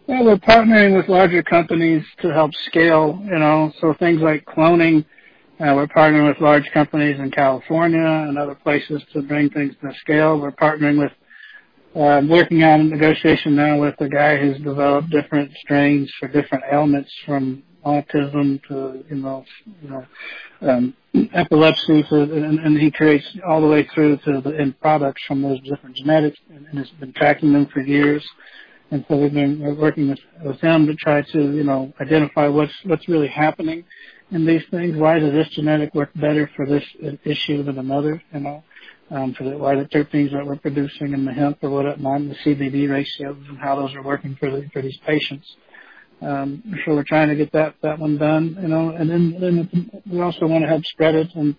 Well, 0.06 0.24
we're 0.24 0.36
partnering 0.36 0.96
with 0.96 1.08
larger 1.08 1.42
companies 1.42 2.02
to 2.22 2.32
help 2.32 2.52
scale, 2.66 3.20
you 3.24 3.38
know, 3.38 3.72
so 3.80 3.94
things 3.98 4.20
like 4.22 4.44
cloning 4.46 5.04
uh, 5.60 5.74
we're 5.74 5.88
partnering 5.88 6.28
with 6.28 6.40
large 6.40 6.70
companies 6.72 7.18
in 7.18 7.32
California 7.32 7.98
and 7.98 8.38
other 8.38 8.54
places 8.54 9.02
to 9.12 9.22
bring 9.22 9.50
things 9.50 9.74
to 9.80 9.92
scale. 10.00 10.38
We're 10.40 10.52
partnering 10.52 11.00
with, 11.00 11.10
uh, 11.96 12.22
working 12.30 12.62
on 12.62 12.80
a 12.80 12.84
negotiation 12.84 13.56
now 13.56 13.80
with 13.80 14.00
a 14.00 14.08
guy 14.08 14.36
who's 14.36 14.58
developed 14.58 15.10
different 15.10 15.50
strains 15.56 16.12
for 16.20 16.28
different 16.28 16.62
ailments 16.70 17.10
from 17.26 17.64
autism 17.88 18.60
to, 18.68 19.04
you 19.08 19.16
know, 19.16 19.44
you 19.82 19.90
know, 19.90 20.06
um, 20.62 20.94
epilepsy, 21.34 22.04
for, 22.08 22.22
and, 22.22 22.58
and 22.58 22.78
he 22.78 22.90
creates 22.90 23.24
all 23.46 23.60
the 23.60 23.66
way 23.66 23.88
through 23.94 24.18
to 24.18 24.40
the 24.40 24.56
end 24.58 24.78
products 24.80 25.22
from 25.26 25.42
those 25.42 25.60
different 25.62 25.96
genetics 25.96 26.38
and, 26.50 26.66
and 26.66 26.78
has 26.78 26.88
been 27.00 27.12
tracking 27.12 27.52
them 27.52 27.66
for 27.72 27.80
years. 27.80 28.24
And 28.90 29.04
so 29.08 29.16
we've 29.16 29.32
been 29.32 29.76
working 29.76 30.08
with, 30.08 30.18
with 30.42 30.60
him 30.60 30.86
to 30.86 30.94
try 30.94 31.22
to, 31.32 31.52
you 31.52 31.64
know, 31.64 31.92
identify 32.00 32.48
what's, 32.48 32.72
what's 32.84 33.06
really 33.08 33.28
happening 33.28 33.84
in 34.30 34.46
these 34.46 34.62
things? 34.70 34.96
Why 34.96 35.18
does 35.18 35.32
this 35.32 35.48
genetic 35.50 35.94
work 35.94 36.10
better 36.14 36.50
for 36.56 36.66
this 36.66 36.84
issue 37.24 37.62
than 37.62 37.78
another? 37.78 38.22
You 38.32 38.40
know, 38.40 38.64
um, 39.10 39.34
for 39.34 39.44
the, 39.44 39.56
why 39.56 39.74
the 39.74 39.84
terpenes 39.84 40.32
that 40.32 40.46
we're 40.46 40.56
producing 40.56 41.12
in 41.12 41.24
the 41.24 41.32
hemp 41.32 41.58
or 41.62 41.70
what 41.70 42.00
not 42.00 42.20
the 42.20 42.36
CBD 42.44 42.90
ratios 42.90 43.36
and 43.48 43.58
how 43.58 43.76
those 43.76 43.94
are 43.94 44.02
working 44.02 44.36
for 44.38 44.50
the, 44.50 44.68
for 44.72 44.82
these 44.82 44.98
patients. 45.06 45.46
Um, 46.20 46.62
so 46.84 46.94
we're 46.94 47.04
trying 47.04 47.28
to 47.28 47.36
get 47.36 47.52
that 47.52 47.74
that 47.82 47.98
one 47.98 48.18
done, 48.18 48.56
you 48.60 48.68
know, 48.68 48.90
and 48.90 49.08
then 49.08 49.36
then 49.40 50.02
we 50.10 50.20
also 50.20 50.46
want 50.46 50.64
to 50.64 50.68
help 50.68 50.84
spread 50.84 51.14
it 51.14 51.28
and 51.34 51.54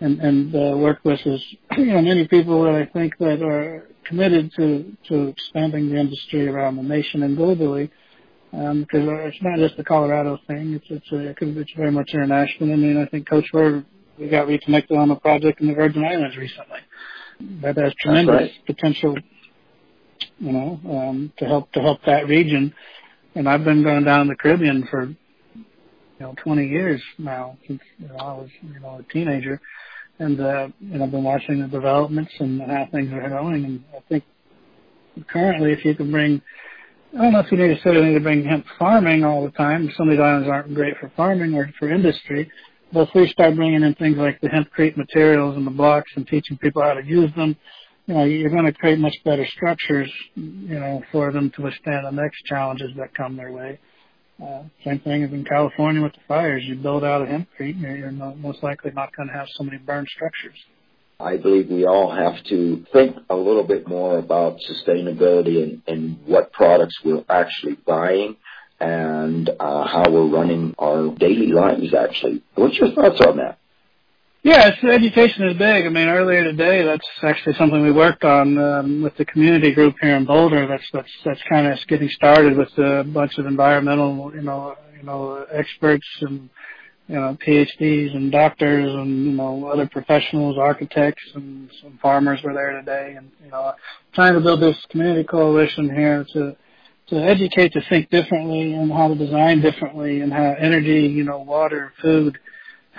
and 0.00 0.20
and 0.20 0.54
uh, 0.54 0.76
work 0.76 1.00
with 1.04 1.20
is 1.26 1.42
you 1.76 1.86
know 1.86 2.02
many 2.02 2.28
people 2.28 2.64
that 2.64 2.74
I 2.74 2.86
think 2.86 3.18
that 3.18 3.42
are 3.42 3.88
committed 4.04 4.52
to 4.56 4.96
to 5.08 5.28
expanding 5.28 5.90
the 5.90 5.96
industry 5.96 6.48
around 6.48 6.76
the 6.76 6.82
nation 6.82 7.22
and 7.22 7.36
globally 7.36 7.90
um, 8.52 8.80
because 8.82 9.06
it's 9.06 9.42
not 9.42 9.58
just 9.58 9.78
a 9.78 9.84
Colorado 9.84 10.38
thing. 10.46 10.74
It's 10.74 10.86
it's 10.88 11.12
a, 11.12 11.60
it's 11.60 11.72
very 11.76 11.90
much 11.90 12.10
international. 12.14 12.72
I 12.72 12.76
mean, 12.76 12.96
I 12.96 13.06
think 13.06 13.28
Coach 13.28 13.46
Word 13.52 13.84
we 14.18 14.28
got 14.28 14.46
reconnected 14.46 14.96
on 14.96 15.10
a 15.10 15.16
project 15.16 15.60
in 15.60 15.68
the 15.68 15.74
Virgin 15.74 16.04
Islands 16.04 16.36
recently. 16.36 16.78
That 17.62 17.76
has 17.76 17.92
tremendous 18.00 18.34
right. 18.34 18.66
potential, 18.66 19.14
you 20.38 20.52
know, 20.52 20.80
um, 20.88 21.32
to 21.38 21.44
help 21.44 21.70
to 21.72 21.80
help 21.80 22.00
that 22.06 22.26
region. 22.28 22.74
And 23.36 23.48
I've 23.48 23.64
been 23.64 23.82
going 23.82 24.04
down 24.04 24.28
the 24.28 24.34
Caribbean 24.34 24.88
for 24.90 25.04
you 25.04 25.64
know 26.18 26.34
20 26.42 26.66
years 26.66 27.00
now 27.18 27.56
since 27.66 27.80
you 27.98 28.08
know, 28.08 28.16
I 28.16 28.32
was 28.32 28.48
you 28.62 28.80
know 28.80 28.98
a 28.98 29.12
teenager, 29.12 29.60
and 30.18 30.40
uh, 30.40 30.68
and 30.80 31.02
I've 31.02 31.10
been 31.10 31.22
watching 31.22 31.60
the 31.60 31.68
developments 31.68 32.32
and 32.40 32.60
how 32.62 32.88
things 32.90 33.12
are 33.12 33.28
going. 33.28 33.64
And 33.64 33.84
I 33.94 34.00
think 34.08 34.24
currently, 35.28 35.72
if 35.72 35.84
you 35.84 35.94
can 35.94 36.10
bring 36.10 36.42
I 37.14 37.22
don't 37.22 37.32
know 37.32 37.40
if 37.40 37.50
you 37.50 37.56
need 37.56 37.68
necessarily 37.68 38.08
need 38.08 38.14
to 38.14 38.20
bring 38.20 38.44
hemp 38.44 38.66
farming 38.78 39.24
all 39.24 39.44
the 39.44 39.50
time. 39.52 39.90
Some 39.96 40.08
of 40.08 40.12
these 40.12 40.20
islands 40.20 40.48
aren't 40.48 40.74
great 40.74 40.98
for 40.98 41.10
farming 41.16 41.54
or 41.54 41.70
for 41.78 41.90
industry. 41.90 42.50
But 42.92 43.08
if 43.08 43.14
we 43.14 43.28
start 43.28 43.56
bringing 43.56 43.82
in 43.82 43.94
things 43.94 44.16
like 44.16 44.40
the 44.40 44.48
hempcrete 44.48 44.96
materials 44.96 45.56
and 45.56 45.66
the 45.66 45.70
blocks 45.70 46.10
and 46.16 46.26
teaching 46.26 46.58
people 46.58 46.82
how 46.82 46.94
to 46.94 47.04
use 47.04 47.30
them, 47.34 47.56
you 48.06 48.14
know, 48.14 48.24
you're 48.24 48.50
going 48.50 48.64
to 48.64 48.72
create 48.72 48.98
much 48.98 49.16
better 49.24 49.46
structures, 49.46 50.10
you 50.34 50.78
know, 50.78 51.02
for 51.10 51.32
them 51.32 51.50
to 51.56 51.62
withstand 51.62 52.06
the 52.06 52.10
next 52.10 52.44
challenges 52.44 52.90
that 52.96 53.14
come 53.14 53.36
their 53.36 53.52
way. 53.52 53.78
Uh, 54.42 54.62
same 54.84 55.00
thing 55.00 55.24
as 55.24 55.32
in 55.32 55.44
California 55.44 56.02
with 56.02 56.12
the 56.12 56.20
fires. 56.28 56.62
You 56.64 56.76
build 56.76 57.04
out 57.04 57.22
a 57.22 57.24
hempcrete, 57.24 57.80
you're, 57.80 57.96
you're 57.96 58.10
not, 58.12 58.38
most 58.38 58.62
likely 58.62 58.92
not 58.92 59.14
going 59.16 59.28
to 59.28 59.34
have 59.34 59.48
so 59.54 59.64
many 59.64 59.78
burned 59.78 60.08
structures. 60.08 60.56
I 61.18 61.38
believe 61.38 61.70
we 61.70 61.86
all 61.86 62.14
have 62.14 62.44
to 62.44 62.84
think 62.92 63.16
a 63.30 63.34
little 63.34 63.64
bit 63.64 63.88
more 63.88 64.18
about 64.18 64.58
sustainability 64.70 65.62
and, 65.62 65.82
and 65.86 66.18
what 66.26 66.52
products 66.52 66.98
we're 67.02 67.24
actually 67.28 67.78
buying 67.86 68.36
and 68.78 69.48
uh, 69.48 69.86
how 69.86 70.10
we're 70.10 70.28
running 70.28 70.74
our 70.78 71.14
daily 71.14 71.46
lives, 71.46 71.94
actually. 71.94 72.42
What's 72.54 72.76
your 72.76 72.92
thoughts 72.92 73.20
on 73.26 73.38
that? 73.38 73.58
Yeah, 74.46 74.68
it's, 74.68 74.84
education 74.84 75.48
is 75.48 75.58
big. 75.58 75.86
I 75.86 75.88
mean, 75.88 76.06
earlier 76.06 76.44
today, 76.44 76.84
that's 76.84 77.04
actually 77.24 77.54
something 77.54 77.82
we 77.82 77.90
worked 77.90 78.22
on 78.22 78.56
um, 78.58 79.02
with 79.02 79.16
the 79.16 79.24
community 79.24 79.74
group 79.74 79.96
here 80.00 80.16
in 80.16 80.24
Boulder. 80.24 80.68
That's 80.68 80.88
that's 80.92 81.10
that's 81.24 81.40
kind 81.50 81.66
of 81.66 81.76
getting 81.88 82.08
started 82.10 82.56
with 82.56 82.68
a 82.78 83.02
bunch 83.02 83.38
of 83.38 83.46
environmental, 83.46 84.32
you 84.32 84.42
know, 84.42 84.76
you 84.96 85.02
know, 85.02 85.44
experts 85.52 86.06
and 86.20 86.48
you 87.08 87.16
know, 87.16 87.36
PhDs 87.46 88.14
and 88.14 88.32
doctors 88.32 88.92
and, 88.94 89.26
you 89.26 89.32
know, 89.32 89.66
other 89.66 89.88
professionals, 89.88 90.56
architects 90.58 91.24
and 91.34 91.70
some 91.82 91.98
farmers 92.02 92.40
were 92.44 92.54
there 92.54 92.72
today 92.72 93.16
and, 93.16 93.30
you 93.44 93.50
know, 93.50 93.72
trying 94.14 94.34
to 94.34 94.40
build 94.40 94.62
this 94.62 94.76
community 94.90 95.24
coalition 95.24 95.90
here 95.90 96.24
to, 96.32 96.56
to 97.08 97.16
educate 97.16 97.72
to 97.72 97.80
think 97.88 98.10
differently 98.10 98.74
and 98.74 98.92
how 98.92 99.08
to 99.08 99.16
design 99.16 99.60
differently 99.60 100.20
and 100.20 100.32
how 100.32 100.54
energy, 100.60 101.06
you 101.08 101.24
know, 101.24 101.38
water, 101.38 101.92
food, 102.02 102.38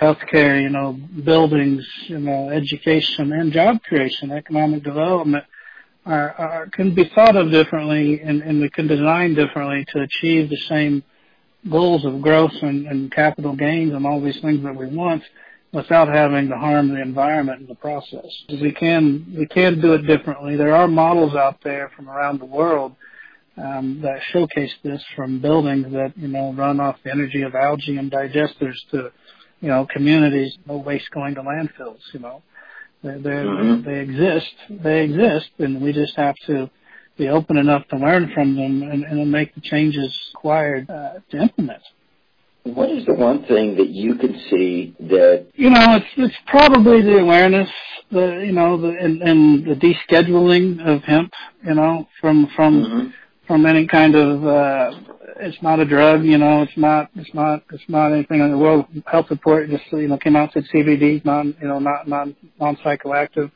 healthcare, 0.00 0.60
you 0.62 0.68
know, 0.68 0.92
buildings, 1.24 1.86
you 2.06 2.18
know, 2.18 2.50
education 2.50 3.32
and 3.32 3.52
job 3.52 3.82
creation, 3.82 4.30
economic 4.30 4.82
development 4.84 5.44
are, 6.06 6.30
are 6.32 6.66
can 6.68 6.94
be 6.94 7.10
thought 7.14 7.36
of 7.36 7.50
differently 7.50 8.20
and, 8.20 8.42
and 8.42 8.60
we 8.60 8.70
can 8.70 8.86
design 8.86 9.34
differently 9.34 9.84
to 9.92 10.00
achieve 10.00 10.48
the 10.48 10.60
same 10.68 11.02
goals 11.70 12.04
of 12.04 12.22
growth 12.22 12.54
and, 12.62 12.86
and 12.86 13.12
capital 13.12 13.54
gains 13.54 13.92
and 13.92 14.06
all 14.06 14.20
these 14.20 14.40
things 14.40 14.62
that 14.62 14.74
we 14.74 14.86
want 14.86 15.22
without 15.72 16.08
having 16.08 16.48
to 16.48 16.56
harm 16.56 16.88
the 16.88 17.00
environment 17.00 17.60
in 17.60 17.66
the 17.66 17.74
process. 17.74 18.24
We 18.48 18.72
can 18.72 19.34
we 19.36 19.46
can 19.46 19.80
do 19.80 19.92
it 19.94 20.06
differently. 20.06 20.56
There 20.56 20.74
are 20.74 20.88
models 20.88 21.34
out 21.34 21.58
there 21.62 21.90
from 21.94 22.08
around 22.08 22.40
the 22.40 22.46
world 22.46 22.94
um, 23.58 24.00
that 24.02 24.20
showcase 24.32 24.72
this, 24.82 25.02
from 25.14 25.40
buildings 25.40 25.92
that 25.92 26.12
you 26.16 26.28
know 26.28 26.52
run 26.52 26.80
off 26.80 26.96
the 27.04 27.10
energy 27.10 27.42
of 27.42 27.54
algae 27.54 27.98
and 27.98 28.10
digesters 28.10 28.76
to 28.92 29.12
you 29.60 29.68
know 29.68 29.86
communities, 29.92 30.56
no 30.66 30.78
waste 30.78 31.10
going 31.10 31.34
to 31.34 31.42
landfills. 31.42 32.00
You 32.12 32.20
know, 32.20 32.42
they 33.02 33.10
mm-hmm. 33.10 33.82
they 33.88 34.00
exist. 34.00 34.54
They 34.70 35.04
exist, 35.04 35.50
and 35.58 35.80
we 35.80 35.92
just 35.92 36.16
have 36.16 36.34
to 36.46 36.70
be 37.16 37.28
open 37.28 37.56
enough 37.56 37.86
to 37.88 37.96
learn 37.96 38.30
from 38.32 38.54
them 38.54 38.82
and, 38.82 39.04
and 39.04 39.30
make 39.30 39.54
the 39.54 39.60
changes 39.60 40.16
required 40.34 40.88
uh, 40.88 41.14
to 41.30 41.36
implement. 41.36 41.82
What 42.62 42.90
is 42.90 43.06
the 43.06 43.14
one 43.14 43.44
thing 43.46 43.76
that 43.76 43.88
you 43.88 44.14
can 44.16 44.40
see 44.50 44.94
that 45.00 45.46
you 45.54 45.70
know? 45.70 45.96
It's 45.96 46.06
it's 46.16 46.36
probably 46.46 47.02
the 47.02 47.18
awareness, 47.18 47.68
the 48.10 48.42
you 48.44 48.52
know, 48.52 48.80
the 48.80 48.88
and, 48.88 49.22
and 49.22 49.64
the 49.64 49.74
descheduling 49.74 50.86
of 50.86 51.02
hemp, 51.02 51.32
you 51.64 51.74
know, 51.74 52.06
from 52.20 52.48
from 52.54 52.84
mm-hmm. 52.84 53.08
From 53.48 53.66
any 53.66 53.88
kind 53.88 54.14
of. 54.14 54.46
uh 54.46 54.92
it's 55.40 55.60
not 55.62 55.80
a 55.80 55.84
drug, 55.84 56.24
you 56.24 56.38
know. 56.38 56.62
It's 56.62 56.76
not. 56.76 57.10
It's 57.14 57.32
not. 57.32 57.62
It's 57.72 57.84
not 57.88 58.12
anything 58.12 58.40
on 58.40 58.50
the 58.50 58.58
World 58.58 58.86
Health 59.06 59.26
Report. 59.30 59.68
Just 59.70 59.84
you 59.92 60.08
know, 60.08 60.18
came 60.18 60.36
out 60.36 60.52
said 60.52 60.64
CBD, 60.72 61.24
non, 61.24 61.54
you 61.60 61.68
know, 61.68 61.78
not 61.78 62.08
non 62.08 62.34
non 62.60 62.76
psychoactive, 62.76 63.50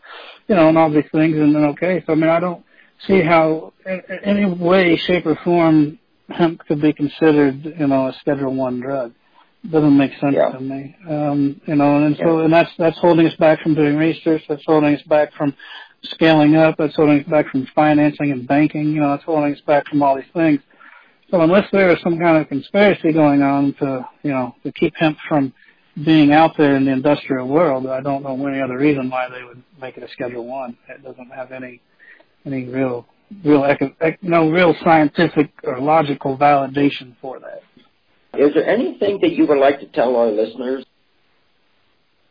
you 0.49 0.55
know, 0.55 0.69
and 0.69 0.79
all 0.79 0.91
these 0.91 1.05
things. 1.13 1.37
And 1.37 1.55
then 1.55 1.65
okay, 1.65 2.03
so 2.07 2.13
I 2.13 2.17
mean, 2.17 2.31
I 2.31 2.41
don't 2.41 2.65
see 3.07 3.23
how 3.23 3.73
in 3.85 4.03
any 4.25 4.45
way, 4.47 4.97
shape, 4.97 5.27
or 5.27 5.37
form 5.45 5.99
hemp 6.29 6.61
could 6.67 6.81
be 6.81 6.93
considered, 6.93 7.65
you 7.65 7.87
know, 7.87 8.09
a 8.09 8.13
Schedule 8.21 8.55
One 8.55 8.81
drug. 8.81 9.13
Doesn't 9.71 9.97
make 9.97 10.13
sense 10.21 10.35
yeah. 10.37 10.51
to 10.51 10.61
me. 10.61 10.97
Um, 11.09 11.61
you 11.67 11.77
know, 11.77 11.97
and, 11.97 12.07
and 12.07 12.17
so 12.17 12.41
and 12.41 12.53
that's 12.53 12.71
that's 12.79 12.99
holding 12.99 13.27
us 13.27 13.37
back 13.37 13.61
from 13.61 13.75
doing 13.75 13.97
research. 13.97 14.43
That's 14.49 14.65
holding 14.67 14.95
us 14.95 15.03
back 15.03 15.33
from 15.35 15.55
scaling 16.05 16.57
up. 16.57 16.77
That's 16.79 16.97
holding 16.97 17.21
us 17.21 17.27
back 17.29 17.49
from 17.49 17.67
financing 17.75 18.33
and 18.33 18.47
banking. 18.47 18.93
You 18.93 19.01
know, 19.01 19.11
that's 19.11 19.25
holding 19.25 19.55
us 19.55 19.61
back 19.67 19.87
from 19.89 20.03
all 20.03 20.17
these 20.17 20.25
things. 20.35 20.61
So 21.31 21.41
unless 21.41 21.67
there 21.73 21.91
is 21.91 21.99
some 22.03 22.19
kind 22.19 22.37
of 22.37 22.49
conspiracy 22.49 23.13
going 23.13 23.43
on 23.43 23.75
to, 23.81 24.07
you 24.23 24.31
know, 24.31 24.55
to 24.65 24.73
keep 24.73 24.95
hemp 24.97 25.17
from 25.29 25.53
being 26.05 26.33
out 26.33 26.57
there 26.59 26.77
in 26.77 26.85
the 26.85 26.93
industrial 26.93 27.49
world, 27.49 27.87
I 27.87 28.01
don't 28.01 28.23
know 28.23 28.47
any 28.47 28.61
other 28.61 28.77
reason 28.77 29.11
why 29.11 29.29
they 29.29 29.43
would 29.43 29.63
make 29.81 29.97
it 29.97 30.03
a 30.03 30.09
Schedule 30.09 30.47
One. 30.47 30.77
It 30.89 31.03
doesn't 31.03 31.31
have 31.31 31.53
any 31.53 31.81
any 32.45 32.65
real 32.65 33.07
real 33.45 33.65
no 34.21 34.51
real 34.51 34.75
scientific 34.85 35.51
or 35.65 35.81
logical 35.81 36.37
validation 36.37 37.15
for 37.21 37.39
that. 37.41 37.63
Is 38.39 38.55
there 38.55 38.67
anything 38.67 39.19
that 39.23 39.33
you 39.33 39.47
would 39.47 39.59
like 39.59 39.81
to 39.81 39.87
tell 39.87 40.17
our 40.17 40.29
listeners? 40.29 40.85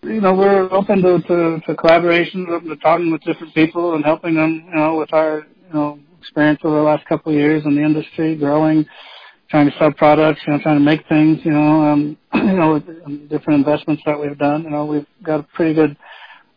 You 0.04 0.20
know, 0.20 0.34
we're 0.34 0.64
open 0.74 1.04
to, 1.04 1.20
to, 1.28 1.76
collaborations, 1.76 2.50
open 2.50 2.70
to 2.70 2.76
talking 2.78 3.12
with 3.12 3.22
different 3.22 3.54
people 3.54 3.94
and 3.94 4.04
helping 4.04 4.34
them, 4.34 4.66
you 4.68 4.76
know, 4.76 4.98
with 4.98 5.14
our, 5.14 5.46
you 5.68 5.74
know, 5.74 6.00
experience 6.20 6.60
over 6.64 6.78
the 6.78 6.82
last 6.82 7.06
couple 7.06 7.32
of 7.32 7.38
years 7.38 7.64
in 7.66 7.76
the 7.76 7.84
industry, 7.84 8.36
growing, 8.36 8.84
trying 9.52 9.70
to 9.70 9.78
sell 9.78 9.92
products, 9.92 10.42
you 10.48 10.54
know, 10.54 10.60
trying 10.60 10.78
to 10.78 10.84
make 10.84 11.08
things, 11.08 11.38
you 11.44 11.52
know, 11.52 11.84
um, 11.84 12.18
you 12.34 12.54
know, 12.54 12.74
with 12.74 13.30
different 13.30 13.60
investments 13.60 14.02
that 14.08 14.20
we've 14.20 14.38
done. 14.40 14.64
You 14.64 14.72
know, 14.72 14.86
we've 14.86 15.06
got 15.22 15.42
a 15.42 15.44
pretty 15.54 15.76
good 15.76 15.96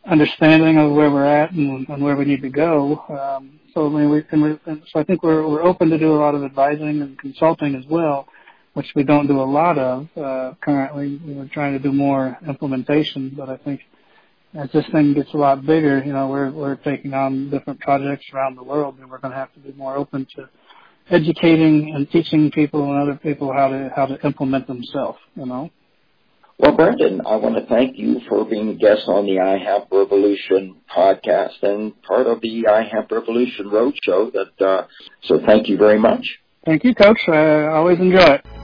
understanding 0.06 0.78
of 0.78 0.92
where 0.92 1.10
we're 1.10 1.26
at 1.26 1.52
and, 1.52 1.86
and 1.88 2.02
where 2.02 2.16
we 2.16 2.24
need 2.24 2.40
to 2.42 2.50
go. 2.50 3.04
Um, 3.10 3.60
so 3.74 3.86
I 3.86 3.90
mean, 3.90 4.08
we 4.08 4.22
can. 4.22 4.58
So 4.90 5.00
I 5.00 5.04
think 5.04 5.22
we're 5.22 5.46
we're 5.46 5.64
open 5.64 5.90
to 5.90 5.98
do 5.98 6.14
a 6.14 6.16
lot 6.16 6.34
of 6.34 6.44
advising 6.44 7.02
and 7.02 7.18
consulting 7.18 7.74
as 7.74 7.84
well, 7.90 8.26
which 8.74 8.92
we 8.94 9.02
don't 9.02 9.26
do 9.26 9.40
a 9.40 9.42
lot 9.42 9.78
of 9.78 10.06
uh, 10.16 10.52
currently. 10.60 11.20
We're 11.24 11.48
trying 11.48 11.72
to 11.72 11.78
do 11.78 11.92
more 11.92 12.36
implementation, 12.46 13.32
but 13.36 13.48
I 13.48 13.56
think 13.56 13.80
as 14.54 14.70
this 14.72 14.84
thing 14.92 15.14
gets 15.14 15.32
a 15.34 15.36
lot 15.36 15.64
bigger, 15.64 16.02
you 16.04 16.12
know, 16.12 16.28
we're 16.28 16.50
we're 16.50 16.76
taking 16.76 17.14
on 17.14 17.50
different 17.50 17.80
projects 17.80 18.26
around 18.32 18.56
the 18.56 18.62
world, 18.62 18.96
and 19.00 19.10
we're 19.10 19.18
going 19.18 19.32
to 19.32 19.38
have 19.38 19.52
to 19.54 19.60
be 19.60 19.72
more 19.72 19.96
open 19.96 20.26
to 20.36 20.48
educating 21.10 21.92
and 21.94 22.10
teaching 22.10 22.50
people 22.50 22.84
and 22.90 23.00
other 23.00 23.16
people 23.16 23.52
how 23.52 23.68
to 23.68 23.90
how 23.94 24.06
to 24.06 24.20
implement 24.24 24.66
themselves. 24.66 25.18
You 25.34 25.46
know. 25.46 25.70
Well, 26.56 26.76
Brandon, 26.76 27.20
I 27.26 27.34
want 27.34 27.56
to 27.56 27.66
thank 27.66 27.98
you 27.98 28.20
for 28.28 28.44
being 28.44 28.68
a 28.68 28.74
guest 28.74 29.02
on 29.08 29.26
the 29.26 29.32
iHemp 29.32 29.88
Revolution 29.90 30.76
podcast 30.96 31.62
and 31.62 32.00
part 32.02 32.28
of 32.28 32.40
the 32.42 32.66
iHemp 32.68 33.10
Revolution 33.10 33.66
Roadshow. 33.66 34.32
That 34.32 34.64
uh, 34.64 34.86
so, 35.24 35.40
thank 35.44 35.68
you 35.68 35.76
very 35.76 35.98
much. 35.98 36.24
Thank 36.64 36.84
you, 36.84 36.94
Coach. 36.94 37.18
I 37.26 37.66
always 37.66 37.98
enjoy 37.98 38.38
it. 38.38 38.63